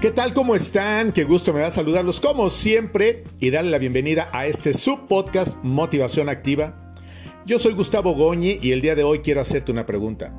[0.00, 0.32] ¿Qué tal?
[0.32, 1.12] ¿Cómo están?
[1.12, 6.30] Qué gusto me da saludarlos como siempre y darle la bienvenida a este subpodcast Motivación
[6.30, 6.94] Activa.
[7.44, 10.34] Yo soy Gustavo Goñi y el día de hoy quiero hacerte una pregunta.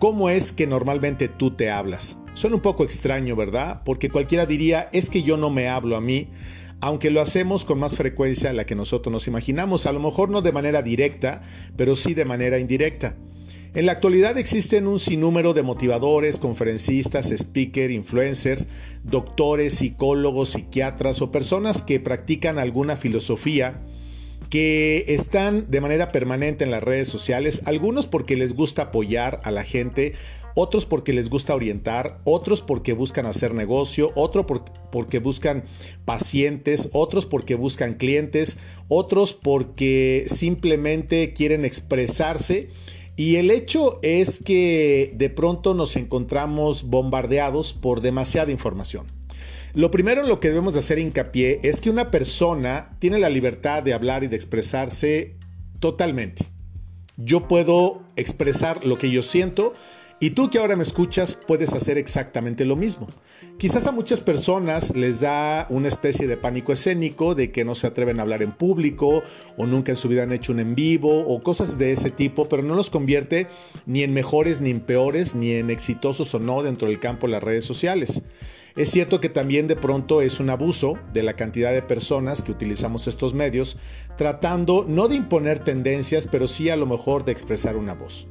[0.00, 2.18] ¿Cómo es que normalmente tú te hablas?
[2.34, 3.80] Suena un poco extraño, ¿verdad?
[3.86, 6.28] Porque cualquiera diría, es que yo no me hablo a mí,
[6.82, 10.28] aunque lo hacemos con más frecuencia de la que nosotros nos imaginamos, a lo mejor
[10.28, 11.40] no de manera directa,
[11.74, 13.16] pero sí de manera indirecta.
[13.76, 18.68] En la actualidad existen un sinnúmero de motivadores, conferencistas, speakers, influencers,
[19.04, 23.82] doctores, psicólogos, psiquiatras o personas que practican alguna filosofía
[24.48, 29.50] que están de manera permanente en las redes sociales, algunos porque les gusta apoyar a
[29.50, 30.14] la gente,
[30.54, 34.46] otros porque les gusta orientar, otros porque buscan hacer negocio, otros
[34.90, 35.64] porque buscan
[36.06, 38.56] pacientes, otros porque buscan clientes,
[38.88, 42.70] otros porque simplemente quieren expresarse
[43.16, 49.06] y el hecho es que de pronto nos encontramos bombardeados por demasiada información.
[49.72, 53.30] Lo primero en lo que debemos de hacer hincapié es que una persona tiene la
[53.30, 55.34] libertad de hablar y de expresarse
[55.80, 56.46] totalmente.
[57.16, 59.72] Yo puedo expresar lo que yo siento
[60.18, 63.08] y tú que ahora me escuchas puedes hacer exactamente lo mismo.
[63.58, 67.86] Quizás a muchas personas les da una especie de pánico escénico de que no se
[67.86, 69.22] atreven a hablar en público
[69.56, 72.48] o nunca en su vida han hecho un en vivo o cosas de ese tipo,
[72.48, 73.46] pero no los convierte
[73.84, 77.32] ni en mejores ni en peores ni en exitosos o no dentro del campo de
[77.32, 78.22] las redes sociales.
[78.76, 82.52] Es cierto que también de pronto es un abuso de la cantidad de personas que
[82.52, 83.78] utilizamos estos medios,
[84.18, 88.28] tratando no de imponer tendencias, pero sí a lo mejor de expresar una voz.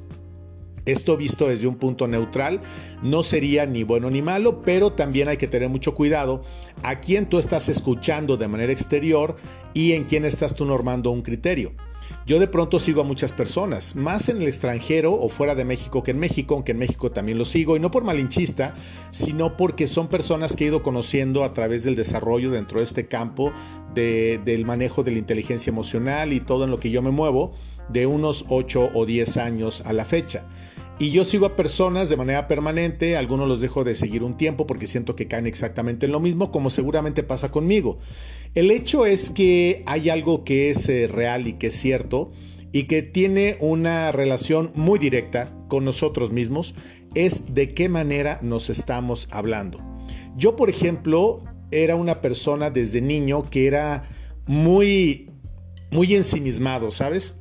[0.85, 2.61] Esto visto desde un punto neutral
[3.01, 6.43] no sería ni bueno ni malo, pero también hay que tener mucho cuidado
[6.83, 9.35] a quién tú estás escuchando de manera exterior
[9.73, 11.73] y en quién estás tú normando un criterio.
[12.25, 16.03] Yo de pronto sigo a muchas personas, más en el extranjero o fuera de México
[16.03, 18.73] que en México, aunque en México también lo sigo, y no por malinchista,
[19.11, 23.07] sino porque son personas que he ido conociendo a través del desarrollo dentro de este
[23.07, 23.51] campo
[23.93, 27.53] del manejo de la inteligencia emocional y todo en lo que yo me muevo
[27.89, 30.45] de unos 8 o 10 años a la fecha.
[30.97, 34.65] Y yo sigo a personas de manera permanente, algunos los dejo de seguir un tiempo
[34.65, 37.99] porque siento que caen exactamente en lo mismo, como seguramente pasa conmigo.
[38.53, 42.31] El hecho es que hay algo que es eh, real y que es cierto
[42.71, 46.75] y que tiene una relación muy directa con nosotros mismos,
[47.13, 49.81] es de qué manera nos estamos hablando.
[50.37, 51.41] Yo, por ejemplo,
[51.71, 54.09] era una persona desde niño que era
[54.45, 55.29] muy,
[55.91, 57.37] muy ensimismado, ¿sabes?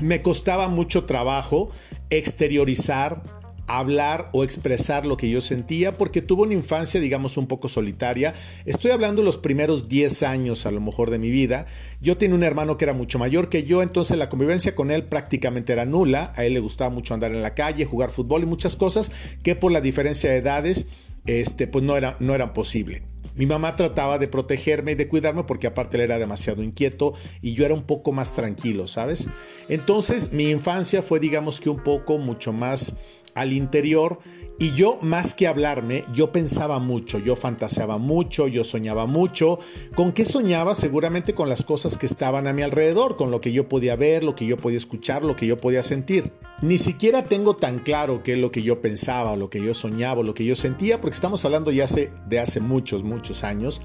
[0.00, 1.70] Me costaba mucho trabajo
[2.10, 3.22] exteriorizar,
[3.66, 8.34] hablar o expresar lo que yo sentía porque tuve una infancia, digamos, un poco solitaria.
[8.64, 11.66] Estoy hablando de los primeros 10 años a lo mejor de mi vida.
[12.00, 15.04] Yo tenía un hermano que era mucho mayor que yo, entonces la convivencia con él
[15.04, 16.32] prácticamente era nula.
[16.36, 19.56] A él le gustaba mucho andar en la calle, jugar fútbol y muchas cosas que
[19.56, 20.88] por la diferencia de edades,
[21.26, 23.02] este, pues no, era, no eran posible.
[23.36, 27.54] Mi mamá trataba de protegerme y de cuidarme porque aparte él era demasiado inquieto y
[27.54, 29.28] yo era un poco más tranquilo, ¿sabes?
[29.68, 32.96] Entonces mi infancia fue digamos que un poco mucho más
[33.36, 34.18] al interior
[34.58, 39.58] y yo, más que hablarme, yo pensaba mucho, yo fantaseaba mucho, yo soñaba mucho.
[39.94, 40.74] ¿Con qué soñaba?
[40.74, 44.24] Seguramente con las cosas que estaban a mi alrededor, con lo que yo podía ver,
[44.24, 46.32] lo que yo podía escuchar, lo que yo podía sentir.
[46.62, 50.22] Ni siquiera tengo tan claro qué es lo que yo pensaba, lo que yo soñaba,
[50.22, 53.82] lo que yo sentía, porque estamos hablando ya hace, de hace muchos, muchos años.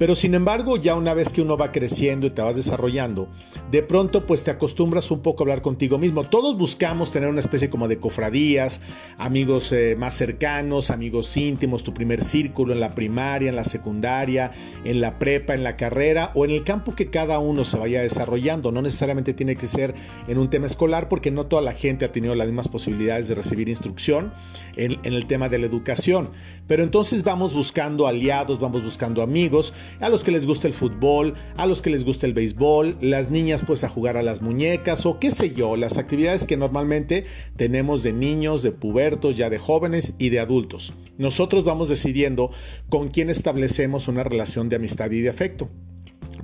[0.00, 3.28] Pero sin embargo, ya una vez que uno va creciendo y te vas desarrollando,
[3.70, 6.24] de pronto pues te acostumbras un poco a hablar contigo mismo.
[6.24, 8.80] Todos buscamos tener una especie como de cofradías,
[9.18, 14.52] amigos eh, más cercanos, amigos íntimos, tu primer círculo en la primaria, en la secundaria,
[14.84, 18.00] en la prepa, en la carrera o en el campo que cada uno se vaya
[18.00, 18.72] desarrollando.
[18.72, 19.94] No necesariamente tiene que ser
[20.28, 23.34] en un tema escolar porque no toda la gente ha tenido las mismas posibilidades de
[23.34, 24.32] recibir instrucción
[24.76, 26.30] en, en el tema de la educación.
[26.66, 31.34] Pero entonces vamos buscando aliados, vamos buscando amigos a los que les gusta el fútbol,
[31.56, 35.06] a los que les gusta el béisbol, las niñas pues a jugar a las muñecas
[35.06, 39.58] o qué sé yo, las actividades que normalmente tenemos de niños, de pubertos, ya de
[39.58, 40.92] jóvenes y de adultos.
[41.18, 42.50] Nosotros vamos decidiendo
[42.88, 45.68] con quién establecemos una relación de amistad y de afecto.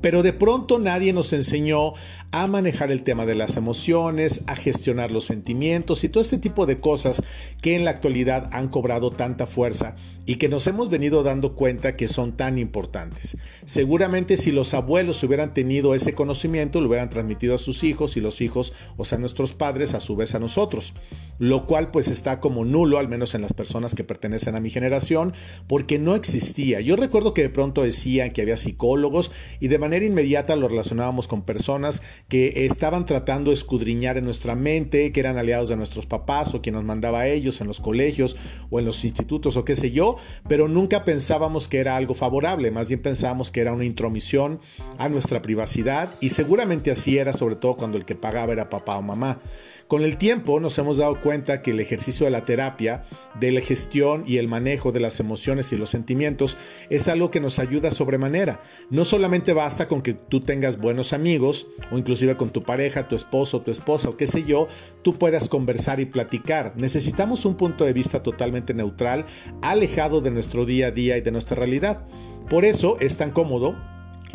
[0.06, 1.94] Pero de pronto nadie nos enseñó
[2.30, 6.64] a manejar el tema de las emociones, a gestionar los sentimientos y todo este tipo
[6.64, 7.24] de cosas
[7.60, 11.96] que en la actualidad han cobrado tanta fuerza y que nos hemos venido dando cuenta
[11.96, 13.36] que son tan importantes.
[13.64, 18.20] Seguramente si los abuelos hubieran tenido ese conocimiento, lo hubieran transmitido a sus hijos y
[18.20, 20.94] los hijos, o sea, nuestros padres, a su vez a nosotros.
[21.38, 24.70] lo cual pues está como nulo, al menos en las personas que pertenecen a mi
[24.70, 25.34] generación,
[25.66, 26.80] porque no existía.
[26.80, 29.30] Yo recuerdo que de pronto decían que había psicólogos
[29.60, 34.54] y de manera inmediata lo relacionábamos con personas que estaban tratando de escudriñar en nuestra
[34.54, 37.80] mente, que eran aliados de nuestros papás o quien nos mandaba a ellos en los
[37.80, 38.36] colegios
[38.70, 40.16] o en los institutos o qué sé yo,
[40.48, 44.60] pero nunca pensábamos que era algo favorable, más bien pensábamos que era una intromisión
[44.98, 48.96] a nuestra privacidad y seguramente así era sobre todo cuando el que pagaba era papá
[48.96, 49.40] o mamá.
[49.88, 53.04] Con el tiempo nos hemos dado cuenta que el ejercicio de la terapia,
[53.38, 56.56] de la gestión y el manejo de las emociones y los sentimientos
[56.90, 58.60] es algo que nos ayuda sobremanera.
[58.90, 63.14] No solamente basta con que tú tengas buenos amigos o inclusive con tu pareja, tu
[63.14, 64.68] esposo, tu esposa o qué sé yo,
[65.02, 66.72] tú puedas conversar y platicar.
[66.76, 69.26] Necesitamos un punto de vista totalmente neutral,
[69.60, 72.06] alejado de nuestro día a día y de nuestra realidad.
[72.48, 73.76] Por eso es tan cómodo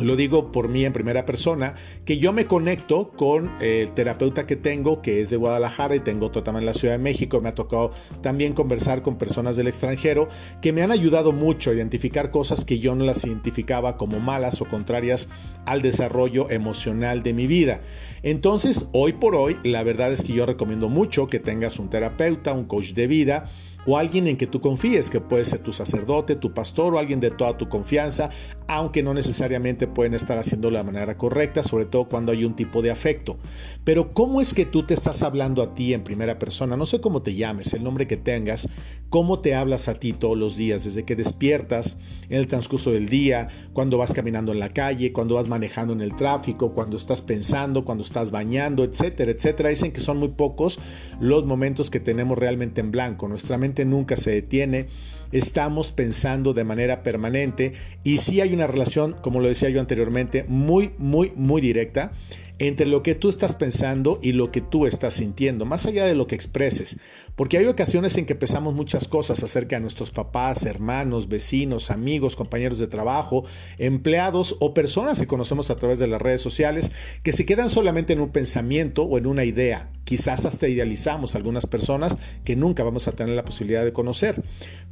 [0.04, 4.56] lo digo por mí en primera persona, que yo me conecto con el terapeuta que
[4.56, 7.40] tengo, que es de Guadalajara y tengo otro también en la Ciudad de México.
[7.40, 10.28] Me ha tocado también conversar con personas del extranjero
[10.60, 14.60] que me han ayudado mucho a identificar cosas que yo no las identificaba como malas
[14.60, 15.28] o contrarias
[15.66, 17.80] al desarrollo emocional de mi vida.
[18.22, 22.52] Entonces, hoy por hoy, la verdad es que yo recomiendo mucho que tengas un terapeuta,
[22.52, 23.48] un coach de vida,
[23.86, 27.20] o alguien en que tú confíes, que puede ser tu sacerdote, tu pastor o alguien
[27.20, 28.30] de toda tu confianza,
[28.68, 32.54] aunque no necesariamente pueden estar haciéndolo de la manera correcta, sobre todo cuando hay un
[32.54, 33.38] tipo de afecto.
[33.84, 36.76] Pero ¿cómo es que tú te estás hablando a ti en primera persona?
[36.76, 38.68] No sé cómo te llames, el nombre que tengas,
[39.08, 43.08] cómo te hablas a ti todos los días, desde que despiertas, en el transcurso del
[43.08, 47.20] día, cuando vas caminando en la calle, cuando vas manejando en el tráfico, cuando estás
[47.20, 49.68] pensando, cuando estás bañando, etcétera, etcétera.
[49.68, 50.78] Dicen que son muy pocos
[51.20, 53.28] los momentos que tenemos realmente en blanco.
[53.28, 54.86] Nuestra mente nunca se detiene.
[55.32, 57.72] Estamos pensando de manera permanente
[58.04, 62.12] y si hay una relación, como lo decía yo anteriormente, muy, muy, muy directa
[62.58, 66.14] entre lo que tú estás pensando y lo que tú estás sintiendo, más allá de
[66.14, 66.96] lo que expreses.
[67.34, 72.36] Porque hay ocasiones en que pensamos muchas cosas acerca de nuestros papás, hermanos, vecinos, amigos,
[72.36, 73.44] compañeros de trabajo,
[73.78, 78.12] empleados o personas que conocemos a través de las redes sociales que se quedan solamente
[78.12, 79.90] en un pensamiento o en una idea.
[80.04, 84.42] Quizás hasta idealizamos a algunas personas que nunca vamos a tener la posibilidad de conocer.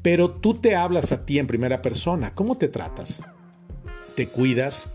[0.03, 2.35] Pero tú te hablas a ti en primera persona.
[2.35, 3.23] ¿Cómo te tratas?
[4.15, 4.91] ¿Te cuidas?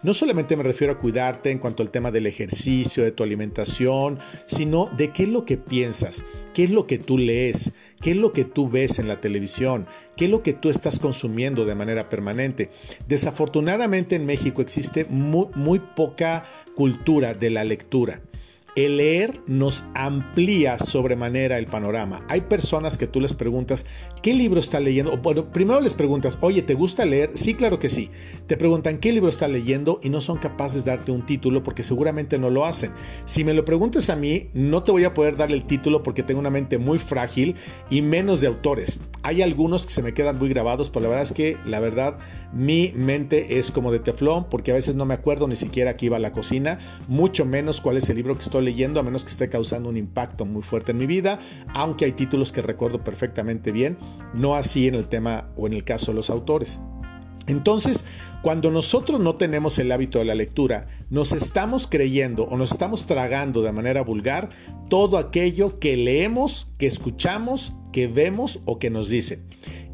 [0.00, 4.20] No solamente me refiero a cuidarte en cuanto al tema del ejercicio, de tu alimentación,
[4.46, 6.24] sino de qué es lo que piensas,
[6.54, 9.86] qué es lo que tú lees, qué es lo que tú ves en la televisión,
[10.16, 12.70] qué es lo que tú estás consumiendo de manera permanente.
[13.08, 16.44] Desafortunadamente en México existe muy, poca
[16.76, 18.20] cultura de la lectura
[18.76, 22.24] el leer nos amplía sobremanera el panorama.
[22.28, 23.86] Hay personas que tú les preguntas,
[24.22, 25.16] ¿qué libro está leyendo?
[25.16, 27.30] Bueno, primero les preguntas, oye, ¿te gusta leer?
[27.34, 28.10] Sí, claro que sí.
[28.46, 30.00] Te preguntan, ¿qué libro está leyendo?
[30.02, 32.92] Y no son capaces de darte un título porque seguramente no lo hacen.
[33.24, 36.22] Si me lo preguntas a mí, no te voy a poder dar el título porque
[36.22, 37.56] tengo una mente muy frágil
[37.90, 39.00] y menos de autores.
[39.22, 42.18] Hay algunos que se me quedan muy grabados, pero la verdad es que, la verdad,
[42.52, 46.06] mi mente es como de teflón porque a veces no me acuerdo ni siquiera que
[46.06, 46.78] iba a la cocina,
[47.08, 49.96] mucho menos cuál es el libro que estoy leyendo, a menos que esté causando un
[49.96, 51.38] impacto muy fuerte en mi vida,
[51.74, 53.98] aunque hay títulos que recuerdo perfectamente bien,
[54.34, 56.80] no así en el tema o en el caso de los autores.
[57.46, 58.04] Entonces,
[58.42, 63.06] cuando nosotros no tenemos el hábito de la lectura, nos estamos creyendo o nos estamos
[63.06, 64.50] tragando de manera vulgar
[64.90, 69.46] todo aquello que leemos, que escuchamos, que vemos o que nos dicen.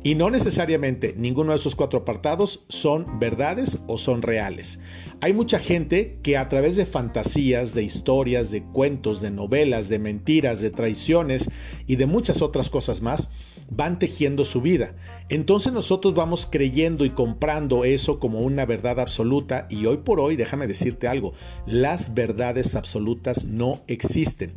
[0.07, 4.79] Y no necesariamente ninguno de esos cuatro apartados son verdades o son reales.
[5.23, 9.99] Hay mucha gente que a través de fantasías, de historias, de cuentos, de novelas, de
[9.99, 11.51] mentiras, de traiciones
[11.87, 13.31] y de muchas otras cosas más,
[13.71, 14.95] van tejiendo su vida.
[15.31, 20.37] Entonces nosotros vamos creyendo y comprando eso como una verdad absoluta y hoy por hoy,
[20.37, 21.33] déjame decirte algo,
[21.67, 24.53] las verdades absolutas no existen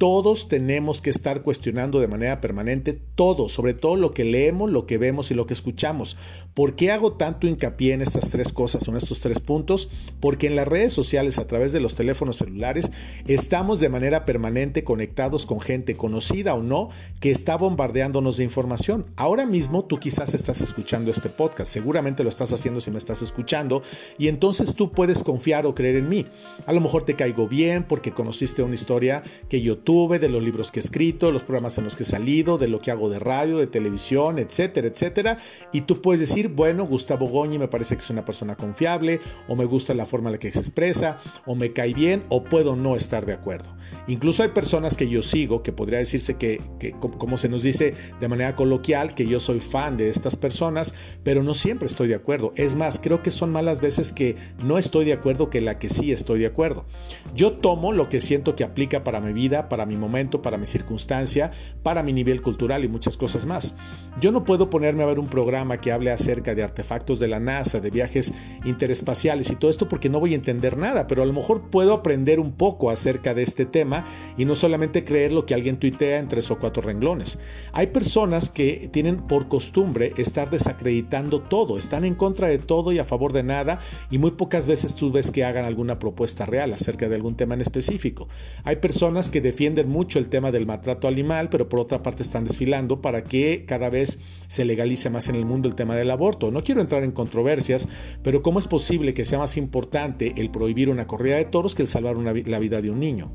[0.00, 4.86] todos tenemos que estar cuestionando de manera permanente todo, sobre todo lo que leemos, lo
[4.86, 6.16] que vemos y lo que escuchamos.
[6.54, 9.90] ¿Por qué hago tanto hincapié en estas tres cosas o en estos tres puntos?
[10.18, 12.90] Porque en las redes sociales, a través de los teléfonos celulares,
[13.26, 16.88] estamos de manera permanente conectados con gente conocida o no
[17.20, 19.04] que está bombardeándonos de información.
[19.16, 23.20] Ahora mismo tú quizás estás escuchando este podcast, seguramente lo estás haciendo si me estás
[23.20, 23.82] escuchando
[24.16, 26.24] y entonces tú puedes confiar o creer en mí.
[26.64, 30.70] A lo mejor te caigo bien porque conociste una historia que yo de los libros
[30.70, 33.18] que he escrito, los programas en los que he salido, de lo que hago de
[33.18, 35.38] radio, de televisión, etcétera, etcétera.
[35.72, 39.56] Y tú puedes decir, bueno, Gustavo Goñi me parece que es una persona confiable, o
[39.56, 42.76] me gusta la forma en la que se expresa, o me cae bien, o puedo
[42.76, 43.80] no estar de acuerdo.
[44.06, 46.60] Incluso hay personas que yo sigo, que podría decirse que,
[47.00, 51.42] como se nos dice de manera coloquial, que yo soy fan de estas personas, pero
[51.42, 52.52] no siempre estoy de acuerdo.
[52.56, 55.88] Es más, creo que son malas veces que no estoy de acuerdo que la que
[55.88, 56.86] sí estoy de acuerdo.
[57.34, 60.58] Yo tomo lo que siento que aplica para mi vida, para para mi momento, para
[60.58, 63.76] mi circunstancia, para mi nivel cultural y muchas cosas más.
[64.20, 67.40] Yo no puedo ponerme a ver un programa que hable acerca de artefactos de la
[67.40, 68.34] NASA, de viajes
[68.66, 71.94] interespaciales y todo esto porque no voy a entender nada, pero a lo mejor puedo
[71.94, 74.04] aprender un poco acerca de este tema
[74.36, 77.38] y no solamente creer lo que alguien tuitea en tres o cuatro renglones.
[77.72, 82.98] Hay personas que tienen por costumbre estar desacreditando todo, están en contra de todo y
[82.98, 83.78] a favor de nada
[84.10, 87.54] y muy pocas veces tú ves que hagan alguna propuesta real acerca de algún tema
[87.54, 88.28] en específico.
[88.64, 92.44] Hay personas que defienden mucho el tema del maltrato animal, pero por otra parte están
[92.44, 96.50] desfilando para que cada vez se legalice más en el mundo el tema del aborto.
[96.50, 97.88] No quiero entrar en controversias,
[98.24, 101.82] pero ¿cómo es posible que sea más importante el prohibir una corrida de toros que
[101.82, 103.30] el salvar la vida de un niño?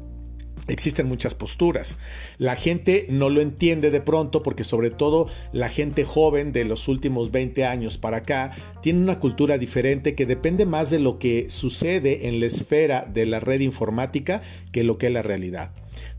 [0.67, 1.97] Existen muchas posturas.
[2.37, 6.87] La gente no lo entiende de pronto porque sobre todo la gente joven de los
[6.87, 8.51] últimos 20 años para acá
[8.81, 13.25] tiene una cultura diferente que depende más de lo que sucede en la esfera de
[13.25, 15.71] la red informática que lo que es la realidad.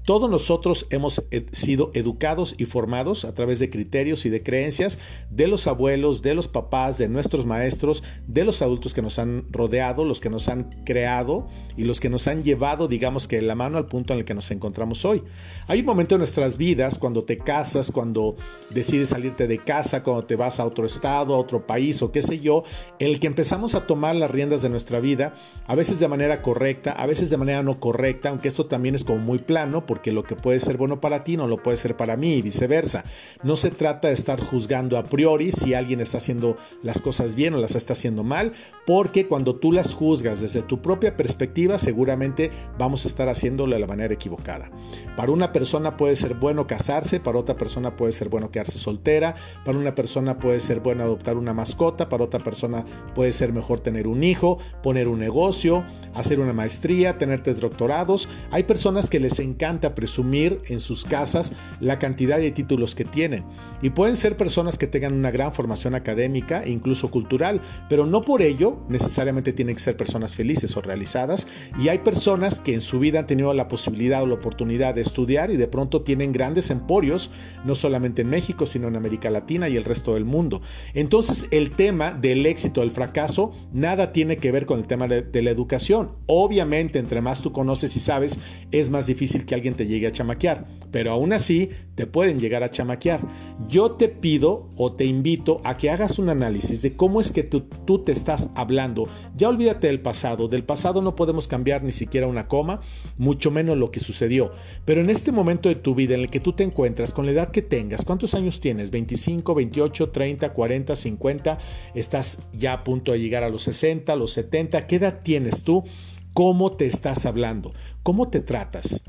[0.07, 5.49] Todos nosotros hemos sido educados y formados a través de criterios y de creencias de
[5.49, 10.05] los abuelos, de los papás, de nuestros maestros, de los adultos que nos han rodeado,
[10.05, 13.79] los que nos han creado y los que nos han llevado, digamos que la mano
[13.79, 15.25] al punto en el que nos encontramos hoy.
[15.67, 18.37] Hay un momento en nuestras vidas cuando te casas, cuando
[18.71, 22.23] decides salirte de casa, cuando te vas a otro estado, a otro país o qué
[22.23, 22.63] sé yo,
[23.01, 25.35] en el que empezamos a tomar las riendas de nuestra vida,
[25.67, 29.03] a veces de manera correcta, a veces de manera no correcta, aunque esto también es
[29.03, 31.97] como muy plano, porque lo que puede ser bueno para ti no lo puede ser
[31.97, 33.03] para mí y viceversa.
[33.43, 37.55] No se trata de estar juzgando a priori si alguien está haciendo las cosas bien
[37.55, 38.53] o las está haciendo mal,
[38.87, 43.81] porque cuando tú las juzgas desde tu propia perspectiva, seguramente vamos a estar haciéndolo de
[43.81, 44.71] la manera equivocada.
[45.17, 49.35] Para una persona puede ser bueno casarse, para otra persona puede ser bueno quedarse soltera,
[49.65, 52.85] para una persona puede ser bueno adoptar una mascota, para otra persona
[53.15, 58.29] puede ser mejor tener un hijo, poner un negocio, hacer una maestría, tener tres doctorados.
[58.51, 63.45] Hay personas que les encanta presumir en sus casas la cantidad de títulos que tienen.
[63.83, 68.23] Y pueden ser personas que tengan una gran formación académica e incluso cultural, pero no
[68.23, 71.47] por ello necesariamente tienen que ser personas felices o realizadas.
[71.79, 75.03] Y hay personas que en su vida han tenido la posibilidad o la oportunidad de
[75.03, 77.31] estudiar y de pronto tienen grandes emporios,
[77.65, 80.63] no solamente en México, sino en América Latina y el resto del mundo.
[80.95, 85.43] Entonces el tema del éxito el fracaso nada tiene que ver con el tema de
[85.43, 86.13] la educación.
[86.27, 88.39] Obviamente, entre más tú conoces y sabes,
[88.71, 92.63] es más difícil que alguien te llegue a chamaquear, pero aún así te pueden llegar
[92.63, 93.21] a chamaquear.
[93.69, 97.43] Yo te pido o te invito a que hagas un análisis de cómo es que
[97.43, 99.09] tú, tú te estás hablando.
[99.37, 102.81] Ya olvídate del pasado, del pasado no podemos cambiar ni siquiera una coma,
[103.17, 104.53] mucho menos lo que sucedió.
[104.85, 107.33] Pero en este momento de tu vida en el que tú te encuentras, con la
[107.33, 108.93] edad que tengas, ¿cuántos años tienes?
[108.93, 111.59] ¿25, 28, 30, 40, 50?
[111.95, 114.87] ¿Estás ya a punto de llegar a los 60, a los 70?
[114.87, 115.85] ¿Qué edad tienes tú?
[116.33, 117.73] ¿Cómo te estás hablando?
[118.03, 119.03] ¿Cómo te tratas?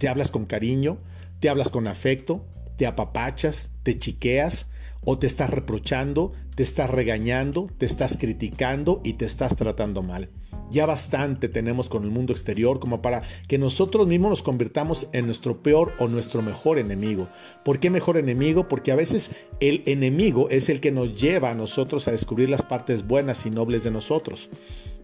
[0.00, 0.96] Te hablas con cariño,
[1.40, 2.46] te hablas con afecto,
[2.78, 4.70] te apapachas, te chiqueas
[5.04, 10.30] o te estás reprochando, te estás regañando, te estás criticando y te estás tratando mal.
[10.70, 15.26] Ya bastante tenemos con el mundo exterior como para que nosotros mismos nos convirtamos en
[15.26, 17.28] nuestro peor o nuestro mejor enemigo.
[17.62, 18.68] ¿Por qué mejor enemigo?
[18.68, 22.62] Porque a veces el enemigo es el que nos lleva a nosotros a descubrir las
[22.62, 24.48] partes buenas y nobles de nosotros.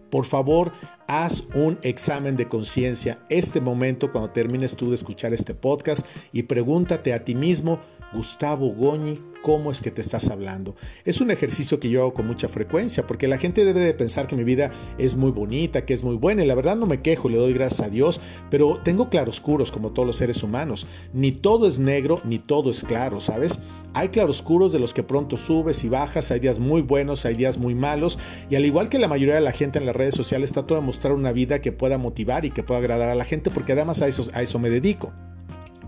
[0.09, 0.71] Por favor,
[1.07, 6.43] haz un examen de conciencia este momento cuando termines tú de escuchar este podcast y
[6.43, 7.79] pregúntate a ti mismo,
[8.13, 10.75] Gustavo Goñi, cómo es que te estás hablando.
[11.05, 14.27] Es un ejercicio que yo hago con mucha frecuencia porque la gente debe de pensar
[14.27, 17.01] que mi vida es muy bonita, que es muy buena y la verdad no me
[17.01, 20.87] quejo, le doy gracias a Dios, pero tengo claroscuros como todos los seres humanos.
[21.13, 23.59] Ni todo es negro, ni todo es claro, ¿sabes?
[23.93, 27.57] Hay claroscuros de los que pronto subes y bajas, hay días muy buenos, hay días
[27.57, 30.51] muy malos y al igual que la mayoría de la gente en las redes sociales
[30.51, 33.49] trato de mostrar una vida que pueda motivar y que pueda agradar a la gente
[33.49, 35.13] porque además a eso, a eso me dedico.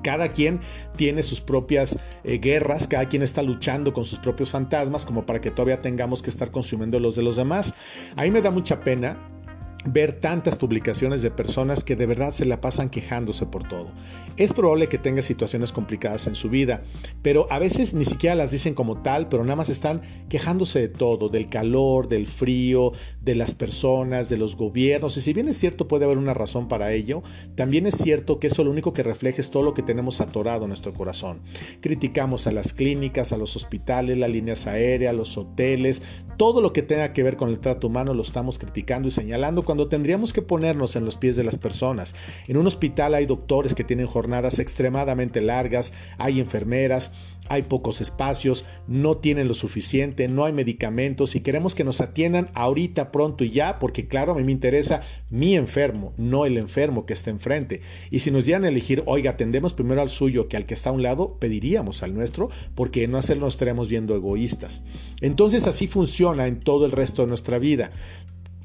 [0.03, 0.60] Cada quien
[0.96, 5.41] tiene sus propias eh, guerras, cada quien está luchando con sus propios fantasmas como para
[5.41, 7.74] que todavía tengamos que estar consumiendo los de los demás.
[8.15, 9.18] A mí me da mucha pena
[9.86, 13.88] ver tantas publicaciones de personas que de verdad se la pasan quejándose por todo.
[14.36, 16.83] Es probable que tenga situaciones complicadas en su vida,
[17.21, 20.88] pero a veces ni siquiera las dicen como tal, pero nada más están quejándose de
[20.89, 25.17] todo, del calor, del frío, de las personas, de los gobiernos.
[25.17, 27.21] Y si bien es cierto puede haber una razón para ello,
[27.55, 30.63] también es cierto que eso lo único que refleja es todo lo que tenemos atorado
[30.63, 31.41] en nuestro corazón.
[31.81, 36.01] Criticamos a las clínicas, a los hospitales, las líneas aéreas, los hoteles,
[36.38, 39.65] todo lo que tenga que ver con el trato humano lo estamos criticando y señalando
[39.69, 42.15] cuando tendríamos que ponernos en los pies de las personas.
[42.47, 47.11] En un hospital hay doctores que tienen jornadas extremadamente largas, hay enfermeras,
[47.49, 52.49] hay pocos espacios, no tienen lo suficiente, no hay medicamentos y queremos que nos atiendan
[52.55, 57.05] ahorita, pronto y ya, porque claro, a mí me interesa mi enfermo, no el enfermo
[57.05, 57.81] que está enfrente.
[58.09, 60.89] Y si nos dieran a elegir, oiga, atendemos primero al suyo que al que está
[60.89, 64.83] a un lado, pediríamos al nuestro, porque no hacerlo nos estaremos viendo egoístas.
[65.21, 67.91] Entonces así funciona en todo el resto de nuestra vida.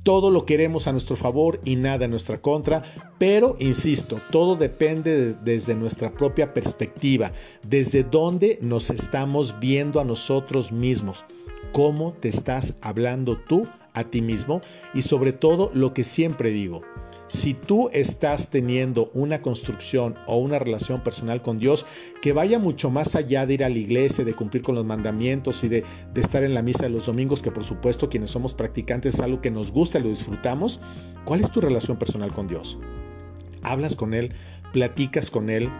[0.04, 2.82] Todo lo queremos a nuestro favor y nada en nuestra contra,
[3.18, 7.32] pero insisto, todo depende desde nuestra propia perspectiva,
[7.66, 11.25] desde dónde nos estamos viendo a nosotros mismos,
[11.73, 14.61] cómo te estás hablando tú a ti mismo
[14.92, 16.82] y sobre todo lo que siempre digo,
[17.28, 21.87] si tú estás teniendo una construcción o una relación personal con Dios
[22.21, 25.64] que vaya mucho más allá de ir a la iglesia, de cumplir con los mandamientos
[25.64, 29.14] y de, estar en la misa de los domingos, que por supuesto quienes somos practicantes
[29.14, 30.81] es algo que nos gusta y lo disfrutamos,
[31.25, 32.78] ¿cuál es tu relación personal con Dios?
[33.62, 34.33] ¿Hablas con Él?
[34.73, 35.71] ¿Platicas con Él?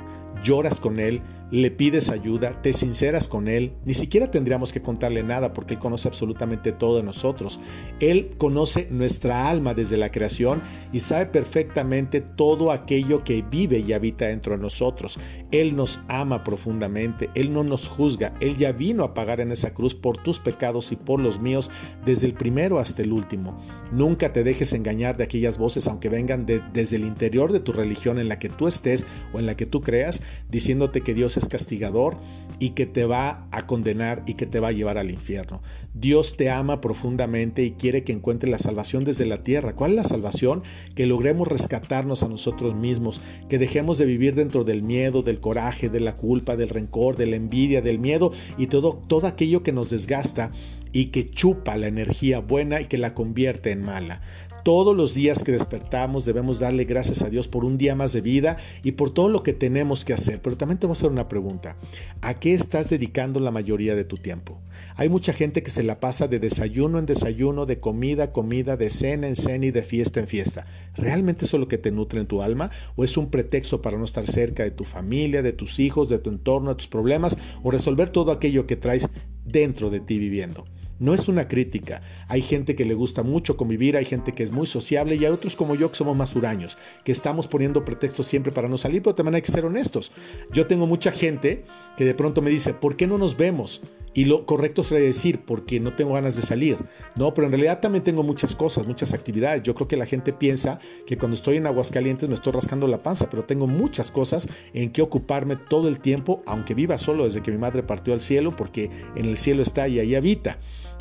[0.43, 1.23] ¿Lloras con Él?
[1.51, 5.81] Le pides ayuda, te sinceras con Él, ni siquiera tendríamos que contarle nada porque Él
[5.81, 7.61] conoce absolutamente todo de nosotros.
[8.01, 13.93] Él conoce nuestra alma desde la creación y sabe perfectamente todo aquello que vive y
[13.93, 15.19] habita dentro de nosotros.
[15.53, 19.73] Él nos ama profundamente, Él no nos juzga, Él ya vino a pagar en esa
[19.73, 21.71] cruz por tus pecados y por los míos
[22.05, 23.63] desde el primero hasta el último.
[23.93, 28.19] Nunca te dejes engañar de aquellas voces, aunque vengan desde el interior de tu religión
[28.19, 31.49] en la que tú estés o en la que tú creas, diciéndote que Dios es
[31.49, 32.17] castigador
[32.59, 35.63] y que te va a condenar y que te va a llevar al infierno.
[35.93, 39.75] Dios te ama profundamente y quiere que encuentres la salvación desde la tierra.
[39.75, 40.63] ¿Cuál es la salvación?
[40.95, 45.89] Que logremos rescatarnos a nosotros mismos, que dejemos de vivir dentro del miedo, del coraje,
[45.89, 49.73] de la culpa, del rencor, de la envidia, del miedo y todo, todo aquello que
[49.73, 50.53] nos desgasta
[50.93, 54.23] y que chupa la energía buena y que la convierte en mala.
[54.65, 58.23] Todos los días que despertamos debemos darle gracias a Dios por un día más de
[58.23, 60.41] vida y por todo lo que tenemos que hacer.
[60.41, 61.77] Pero también te voy a hacer una pregunta.
[62.23, 64.63] ¿A qué estás dedicando la mayoría de tu tiempo?
[64.97, 68.89] Hay mucha gente que se la pasa de desayuno en desayuno, de comida comida, de
[68.89, 70.67] cena en cena y de fiesta en fiesta.
[70.97, 72.71] ¿Realmente eso es lo que te nutre en tu alma?
[72.97, 76.21] ¿O es un pretexto para no estar cerca de tu familia, de tus hijos, de
[76.21, 79.11] tu entorno, de tus problemas o resolver todo aquello que traes
[79.45, 80.65] dentro de ti viviendo?
[81.05, 82.01] No es una crítica.
[82.29, 85.31] Hay gente que le gusta mucho convivir, hay gente que es muy sociable y hay
[85.31, 89.03] otros como yo que somos más huraños, que estamos poniendo pretextos siempre para no salir,
[89.03, 90.13] pero también hay que ser honestos.
[90.51, 91.67] Yo tengo mucha gente
[91.99, 93.83] que de pronto me dice, ¿por qué no nos vemos?
[94.15, 96.79] Y lo correcto sería decir, porque no tengo ganas de salir.
[97.17, 99.63] No, pero en realidad también tengo muchas cosas, muchas actividades.
[99.63, 103.03] Yo creo que la gente piensa que cuando estoy en Aguascalientes me estoy rascando la
[103.03, 107.43] panza, pero tengo muchas cosas en que ocuparme todo el tiempo, aunque viva solo desde
[107.43, 110.59] que mi madre partió al cielo, porque en el cielo está y ahí habita.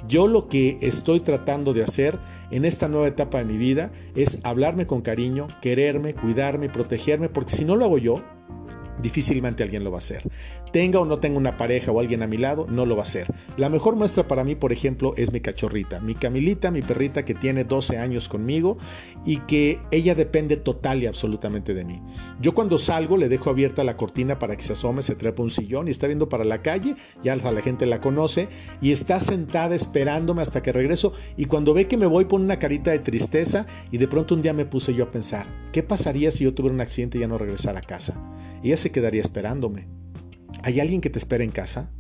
[0.08, 2.20] Yo lo que estoy tratando de hacer
[2.52, 7.54] en esta nueva etapa de mi vida es hablarme con cariño, quererme, cuidarme, protegerme, porque
[7.54, 8.22] si no lo hago yo,
[9.02, 10.24] difícilmente alguien lo va a hacer.
[10.74, 13.04] Tenga o no tenga una pareja o alguien a mi lado, no lo va a
[13.04, 13.32] hacer.
[13.58, 17.36] La mejor muestra para mí, por ejemplo, es mi cachorrita, mi Camilita, mi perrita que
[17.36, 18.80] tiene 12 años conmigo
[19.24, 22.02] y que ella depende total y absolutamente de mí.
[22.42, 25.52] Yo cuando salgo le dejo abierta la cortina para que se asome, se trepa un
[25.52, 28.48] sillón y está viendo para la calle, ya la gente la conoce
[28.82, 32.58] y está sentada esperándome hasta que regreso y cuando ve que me voy pone una
[32.58, 36.32] carita de tristeza y de pronto un día me puse yo a pensar, ¿qué pasaría
[36.32, 38.20] si yo tuviera un accidente y ya no regresara a casa?
[38.64, 40.03] Ella se quedaría esperándome.
[40.66, 41.92] ¿Hay alguien que te espera en casa?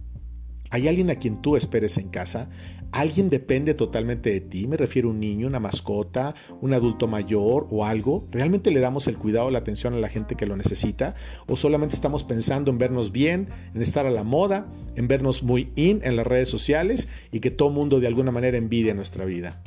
[0.69, 2.49] ¿Hay alguien a quien tú esperes en casa?
[2.93, 4.67] ¿Alguien depende totalmente de ti?
[4.67, 8.25] Me refiero a un niño, una mascota, un adulto mayor o algo.
[8.31, 11.13] ¿Realmente le damos el cuidado, la atención a la gente que lo necesita?
[11.45, 15.73] ¿O solamente estamos pensando en vernos bien, en estar a la moda, en vernos muy
[15.75, 19.61] in en las redes sociales y que todo mundo de alguna manera envidia nuestra vida?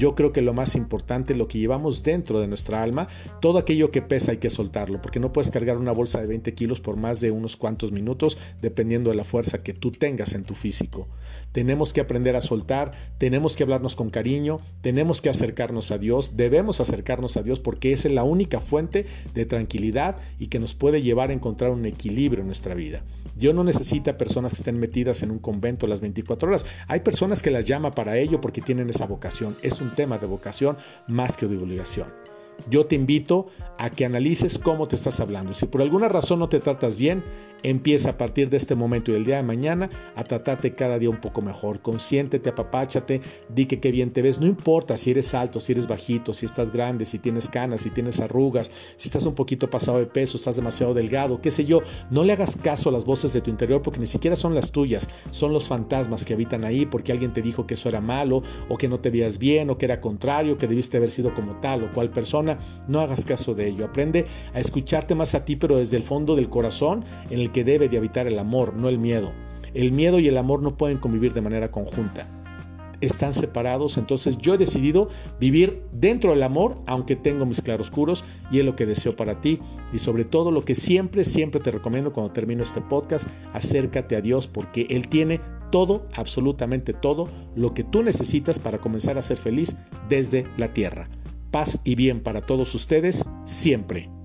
[0.00, 3.06] Yo creo que lo más importante, lo que llevamos dentro de nuestra alma,
[3.42, 6.54] todo aquello que pesa hay que soltarlo, porque no puedes cargar una bolsa de 20
[6.54, 10.44] kilos por más de unos cuantos minutos, dependiendo de la fuerza que tú tengas en
[10.44, 11.06] tu físico.
[11.52, 16.34] Tenemos que aprender a soltar, tenemos que hablarnos con cariño, tenemos que acercarnos a Dios,
[16.34, 20.72] debemos acercarnos a Dios porque esa es la única fuente de tranquilidad y que nos
[20.72, 23.02] puede llevar a encontrar un equilibrio en nuestra vida.
[23.36, 26.66] Dios no necesita personas que estén metidas en un convento las 24 horas.
[26.86, 29.56] Hay personas que las llama para ello porque tienen esa vocación.
[29.62, 30.76] Es un tema de vocación
[31.06, 32.08] más que de obligación.
[32.68, 33.46] Yo te invito
[33.78, 35.54] a que analices cómo te estás hablando.
[35.54, 37.24] Si por alguna razón no te tratas bien,
[37.62, 41.10] Empieza a partir de este momento y el día de mañana a tratarte cada día
[41.10, 41.80] un poco mejor.
[41.80, 44.40] Consiéntete, apapáchate, di que qué bien te ves.
[44.40, 47.90] No importa si eres alto, si eres bajito, si estás grande, si tienes canas, si
[47.90, 51.82] tienes arrugas, si estás un poquito pasado de peso, estás demasiado delgado, qué sé yo.
[52.10, 54.70] No le hagas caso a las voces de tu interior porque ni siquiera son las
[54.70, 58.42] tuyas, son los fantasmas que habitan ahí porque alguien te dijo que eso era malo
[58.70, 61.60] o que no te veías bien o que era contrario, que debiste haber sido como
[61.60, 62.58] tal o cual persona.
[62.88, 63.84] No hagas caso de ello.
[63.84, 67.88] Aprende a escucharte más a ti, pero desde el fondo del corazón en que debe
[67.88, 69.32] de habitar el amor, no el miedo.
[69.74, 72.28] El miedo y el amor no pueden convivir de manera conjunta.
[73.00, 75.08] Están separados, entonces yo he decidido
[75.38, 79.60] vivir dentro del amor, aunque tengo mis claroscuros, y es lo que deseo para ti.
[79.92, 84.20] Y sobre todo lo que siempre, siempre te recomiendo cuando termino este podcast, acércate a
[84.20, 89.38] Dios porque Él tiene todo, absolutamente todo, lo que tú necesitas para comenzar a ser
[89.38, 89.76] feliz
[90.08, 91.08] desde la tierra.
[91.50, 94.19] Paz y bien para todos ustedes siempre.